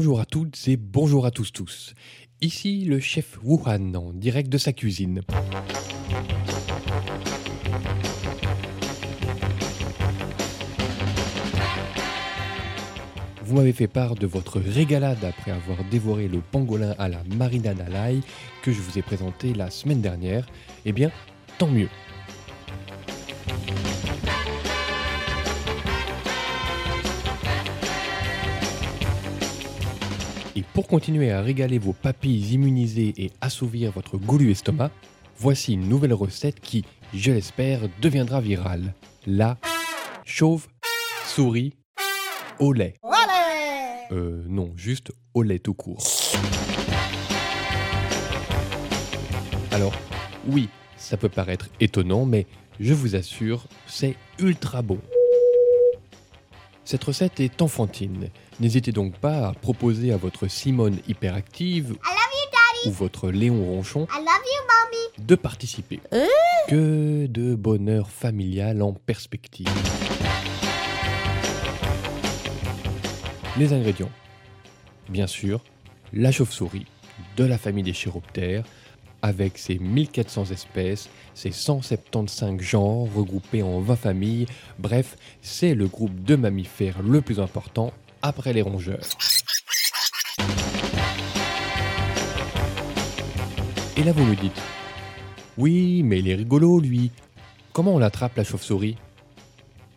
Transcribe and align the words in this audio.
Bonjour 0.00 0.20
à 0.20 0.26
toutes 0.26 0.68
et 0.68 0.76
bonjour 0.76 1.26
à 1.26 1.32
tous 1.32 1.50
tous. 1.50 1.92
Ici 2.40 2.84
le 2.84 3.00
chef 3.00 3.36
Wuhan 3.42 3.94
en 3.96 4.12
direct 4.12 4.48
de 4.48 4.56
sa 4.56 4.72
cuisine. 4.72 5.22
Vous 13.42 13.56
m'avez 13.56 13.72
fait 13.72 13.88
part 13.88 14.14
de 14.14 14.28
votre 14.28 14.60
régalade 14.60 15.24
après 15.24 15.50
avoir 15.50 15.82
dévoré 15.90 16.28
le 16.28 16.42
pangolin 16.42 16.94
à 16.96 17.08
la 17.08 17.24
marinade 17.36 17.80
à 17.80 17.88
l'ail 17.88 18.20
que 18.62 18.70
je 18.70 18.80
vous 18.80 19.00
ai 19.00 19.02
présenté 19.02 19.52
la 19.52 19.68
semaine 19.68 20.00
dernière. 20.00 20.46
Eh 20.84 20.92
bien, 20.92 21.10
tant 21.58 21.66
mieux. 21.66 21.88
Et 30.58 30.64
pour 30.74 30.88
continuer 30.88 31.30
à 31.30 31.40
régaler 31.40 31.78
vos 31.78 31.92
papilles 31.92 32.54
immunisées 32.54 33.14
et 33.16 33.30
assouvir 33.40 33.92
votre 33.92 34.16
goulu 34.18 34.50
estomac, 34.50 34.90
voici 35.36 35.74
une 35.74 35.88
nouvelle 35.88 36.12
recette 36.12 36.58
qui, 36.58 36.84
je 37.14 37.30
l'espère, 37.30 37.82
deviendra 38.02 38.40
virale. 38.40 38.92
La 39.24 39.56
chauve-souris 40.24 41.74
au 42.58 42.72
lait. 42.72 42.94
Euh, 44.10 44.42
non, 44.48 44.72
juste 44.74 45.12
au 45.32 45.44
lait 45.44 45.60
tout 45.60 45.74
court. 45.74 46.02
Alors, 49.70 49.94
oui, 50.48 50.68
ça 50.96 51.16
peut 51.16 51.28
paraître 51.28 51.68
étonnant, 51.78 52.24
mais 52.24 52.48
je 52.80 52.94
vous 52.94 53.14
assure, 53.14 53.68
c'est 53.86 54.16
ultra 54.40 54.82
bon. 54.82 54.98
Cette 56.88 57.04
recette 57.04 57.38
est 57.40 57.60
enfantine. 57.60 58.30
N'hésitez 58.60 58.92
donc 58.92 59.14
pas 59.18 59.48
à 59.48 59.52
proposer 59.52 60.10
à 60.10 60.16
votre 60.16 60.48
Simone 60.48 61.00
hyperactive 61.06 61.94
ou 62.86 62.90
votre 62.90 63.30
Léon 63.30 63.62
Ronchon 63.62 64.06
de 65.18 65.34
participer. 65.34 66.00
Que 66.66 67.26
de 67.26 67.54
bonheur 67.54 68.08
familial 68.08 68.80
en 68.80 68.94
perspective. 68.94 69.68
Les 73.58 73.74
ingrédients. 73.74 74.10
Bien 75.10 75.26
sûr, 75.26 75.62
la 76.14 76.32
chauve-souris 76.32 76.86
de 77.36 77.44
la 77.44 77.58
famille 77.58 77.84
des 77.84 77.92
chiroptères 77.92 78.64
avec 79.22 79.58
ses 79.58 79.78
1400 79.78 80.46
espèces, 80.52 81.08
ses 81.34 81.50
175 81.50 82.60
genres 82.60 83.08
regroupés 83.14 83.62
en 83.62 83.80
20 83.80 83.96
familles. 83.96 84.46
Bref, 84.78 85.16
c'est 85.42 85.74
le 85.74 85.86
groupe 85.86 86.22
de 86.24 86.36
mammifères 86.36 87.02
le 87.02 87.20
plus 87.20 87.40
important 87.40 87.92
après 88.22 88.52
les 88.52 88.62
rongeurs. 88.62 89.00
Et 93.96 94.04
là 94.04 94.12
vous 94.12 94.24
me 94.24 94.36
dites, 94.36 94.60
oui, 95.56 96.02
mais 96.04 96.20
il 96.20 96.28
est 96.28 96.36
rigolo 96.36 96.78
lui. 96.78 97.10
Comment 97.72 97.94
on 97.94 97.98
l'attrape 97.98 98.36
la 98.36 98.44
chauve-souris? 98.44 98.96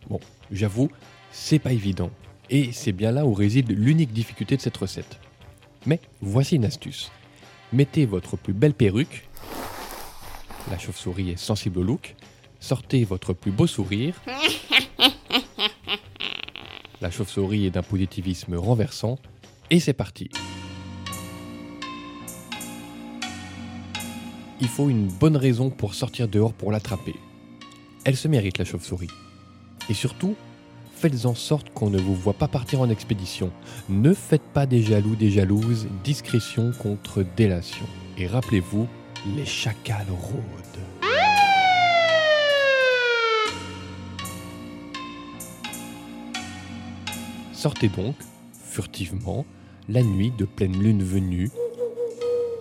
Bon, 0.08 0.18
j'avoue, 0.50 0.90
c'est 1.30 1.60
pas 1.60 1.72
évident. 1.72 2.10
Et 2.50 2.72
c'est 2.72 2.92
bien 2.92 3.12
là 3.12 3.24
où 3.24 3.32
réside 3.32 3.70
l'unique 3.70 4.12
difficulté 4.12 4.56
de 4.56 4.60
cette 4.60 4.76
recette. 4.76 5.18
Mais 5.86 6.00
voici 6.20 6.56
une 6.56 6.64
astuce. 6.64 7.10
Mettez 7.72 8.04
votre 8.04 8.36
plus 8.36 8.52
belle 8.52 8.74
perruque. 8.74 9.26
La 10.70 10.78
chauve-souris 10.78 11.30
est 11.30 11.38
sensible 11.38 11.78
au 11.78 11.82
look. 11.82 12.14
Sortez 12.60 13.04
votre 13.04 13.32
plus 13.32 13.50
beau 13.50 13.66
sourire. 13.66 14.20
La 17.00 17.10
chauve-souris 17.10 17.66
est 17.66 17.70
d'un 17.70 17.82
positivisme 17.82 18.54
renversant. 18.56 19.18
Et 19.70 19.80
c'est 19.80 19.94
parti. 19.94 20.28
Il 24.60 24.68
faut 24.68 24.88
une 24.88 25.08
bonne 25.08 25.36
raison 25.36 25.70
pour 25.70 25.94
sortir 25.94 26.28
dehors 26.28 26.52
pour 26.52 26.70
l'attraper. 26.70 27.16
Elle 28.04 28.16
se 28.16 28.28
mérite 28.28 28.58
la 28.58 28.64
chauve-souris. 28.64 29.10
Et 29.88 29.94
surtout, 29.94 30.36
faites 31.02 31.26
en 31.26 31.34
sorte 31.34 31.70
qu'on 31.70 31.90
ne 31.90 31.98
vous 31.98 32.14
voit 32.14 32.32
pas 32.32 32.46
partir 32.46 32.80
en 32.80 32.88
expédition. 32.88 33.50
Ne 33.88 34.14
faites 34.14 34.44
pas 34.54 34.66
des 34.66 34.82
jaloux, 34.82 35.16
des 35.16 35.32
jalouses, 35.32 35.88
discrétion 36.04 36.70
contre 36.80 37.24
délation. 37.36 37.86
Et 38.16 38.28
rappelez-vous, 38.28 38.86
les 39.36 39.44
chacals 39.44 40.06
rôdent. 40.08 41.10
Sortez 47.52 47.88
donc, 47.88 48.14
furtivement, 48.70 49.44
la 49.88 50.04
nuit 50.04 50.30
de 50.38 50.44
pleine 50.44 50.80
lune 50.80 51.02
venue, 51.02 51.50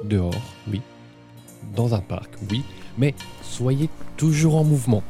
dehors, 0.04 0.34
oui, 0.68 0.82
dans 1.76 1.94
un 1.94 2.02
parc, 2.02 2.32
oui, 2.50 2.64
mais 2.98 3.14
soyez 3.44 3.88
toujours 4.18 4.56
en 4.56 4.64
mouvement 4.64 5.04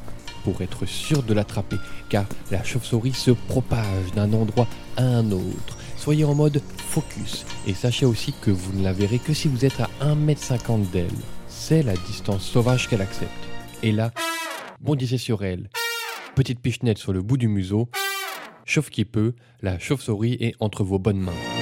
pour 0.43 0.61
être 0.61 0.85
sûr 0.85 1.23
de 1.23 1.33
l'attraper, 1.33 1.77
car 2.09 2.25
la 2.51 2.63
chauve-souris 2.63 3.13
se 3.13 3.31
propage 3.31 4.11
d'un 4.15 4.31
endroit 4.33 4.67
à 4.97 5.03
un 5.03 5.31
autre. 5.31 5.77
Soyez 5.97 6.25
en 6.25 6.33
mode 6.33 6.61
focus 6.77 7.45
et 7.67 7.73
sachez 7.73 8.05
aussi 8.05 8.33
que 8.41 8.51
vous 8.51 8.73
ne 8.73 8.83
la 8.83 8.93
verrez 8.93 9.19
que 9.19 9.33
si 9.33 9.47
vous 9.47 9.65
êtes 9.65 9.79
à 9.79 9.89
1m50 10.01 10.89
d'elle. 10.89 11.07
C'est 11.47 11.83
la 11.83 11.93
distance 11.93 12.43
sauvage 12.43 12.89
qu'elle 12.89 13.01
accepte. 13.01 13.31
Et 13.83 13.91
là, 13.91 14.11
bondissez 14.79 15.17
sur 15.17 15.43
elle. 15.43 15.69
Petite 16.35 16.59
pichenette 16.59 16.97
sur 16.97 17.13
le 17.13 17.21
bout 17.21 17.37
du 17.37 17.47
museau. 17.47 17.89
Chauffe 18.65 18.89
qui 18.89 19.05
peut, 19.05 19.33
la 19.61 19.77
chauve-souris 19.79 20.37
est 20.39 20.55
entre 20.59 20.83
vos 20.83 20.97
bonnes 20.97 21.19
mains. 21.19 21.60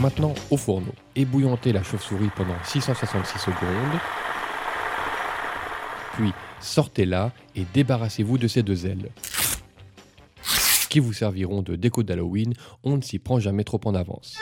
Maintenant 0.00 0.34
au 0.50 0.56
fourneau. 0.56 0.92
Ébouillantez 1.14 1.72
la 1.72 1.82
chauve-souris 1.82 2.30
pendant 2.36 2.56
666 2.64 3.38
secondes. 3.38 4.00
Puis 6.14 6.32
sortez-la 6.60 7.32
et 7.54 7.64
débarrassez-vous 7.72 8.38
de 8.38 8.46
ses 8.46 8.62
deux 8.62 8.86
ailes. 8.86 9.10
Qui 10.90 11.00
vous 11.00 11.12
serviront 11.12 11.62
de 11.62 11.76
déco 11.76 12.02
d'Halloween, 12.02 12.52
on 12.84 12.96
ne 12.96 13.02
s'y 13.02 13.18
prend 13.18 13.38
jamais 13.38 13.64
trop 13.64 13.80
en 13.84 13.94
avance. 13.94 14.38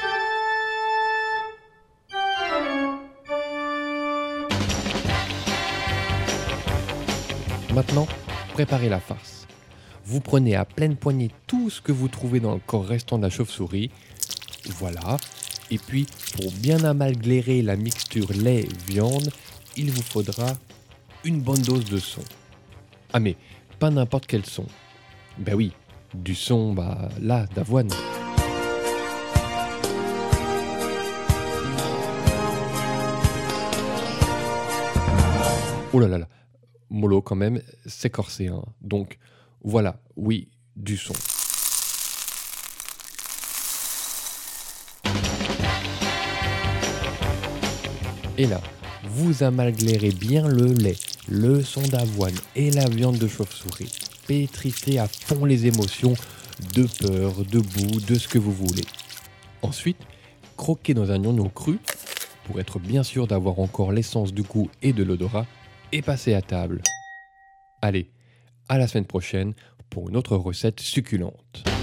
Maintenant, 7.72 8.06
préparez 8.52 8.88
la 8.88 9.00
farce. 9.00 9.48
Vous 10.04 10.20
prenez 10.20 10.54
à 10.54 10.64
pleine 10.64 10.96
poignée 10.96 11.30
tout 11.48 11.70
ce 11.70 11.80
que 11.80 11.90
vous 11.90 12.06
trouvez 12.06 12.38
dans 12.38 12.54
le 12.54 12.60
corps 12.60 12.86
restant 12.86 13.18
de 13.18 13.22
la 13.24 13.30
chauve-souris. 13.30 13.90
Voilà, 14.78 15.16
et 15.70 15.78
puis, 15.78 16.06
pour 16.36 16.52
bien 16.52 16.84
amalglérer 16.84 17.62
la 17.62 17.76
mixture 17.76 18.30
lait-viande, 18.32 19.30
il 19.76 19.90
vous 19.90 20.02
faudra 20.02 20.52
une 21.24 21.40
bonne 21.40 21.62
dose 21.62 21.86
de 21.86 21.98
son. 21.98 22.22
Ah 23.12 23.20
mais, 23.20 23.36
pas 23.78 23.90
n'importe 23.90 24.26
quel 24.26 24.44
son. 24.44 24.66
Ben 25.38 25.54
oui, 25.54 25.72
du 26.12 26.34
son, 26.34 26.74
bah 26.74 27.08
là, 27.20 27.46
d'avoine. 27.54 27.90
Oh 35.92 36.00
là 36.00 36.08
là 36.08 36.18
là, 36.18 36.28
mollo 36.90 37.22
quand 37.22 37.36
même, 37.36 37.62
c'est 37.86 38.10
corsé. 38.10 38.48
Hein. 38.48 38.64
Donc 38.80 39.18
voilà, 39.62 40.00
oui, 40.16 40.48
du 40.76 40.96
son. 40.96 41.14
Et 48.36 48.46
là, 48.46 48.60
vous 49.04 49.44
amalglérez 49.44 50.10
bien 50.10 50.48
le 50.48 50.66
lait, 50.66 50.96
le 51.28 51.62
son 51.62 51.82
d'avoine 51.82 52.34
et 52.56 52.72
la 52.72 52.88
viande 52.88 53.18
de 53.18 53.28
chauve-souris. 53.28 53.92
Pétrissez 54.26 54.98
à 54.98 55.06
fond 55.06 55.44
les 55.44 55.66
émotions 55.66 56.14
de 56.74 56.86
peur, 57.00 57.44
de 57.44 57.60
boue, 57.60 58.00
de 58.00 58.16
ce 58.16 58.26
que 58.26 58.38
vous 58.38 58.52
voulez. 58.52 58.84
Ensuite, 59.62 59.98
croquez 60.56 60.94
dans 60.94 61.12
un 61.12 61.24
oignon 61.24 61.48
cru 61.48 61.78
pour 62.44 62.58
être 62.58 62.80
bien 62.80 63.04
sûr 63.04 63.28
d'avoir 63.28 63.60
encore 63.60 63.92
l'essence 63.92 64.34
du 64.34 64.42
goût 64.42 64.68
et 64.82 64.92
de 64.92 65.04
l'odorat 65.04 65.46
et 65.92 66.02
passez 66.02 66.34
à 66.34 66.42
table. 66.42 66.82
Allez, 67.82 68.10
à 68.68 68.78
la 68.78 68.88
semaine 68.88 69.06
prochaine 69.06 69.54
pour 69.90 70.08
une 70.08 70.16
autre 70.16 70.36
recette 70.36 70.80
succulente. 70.80 71.73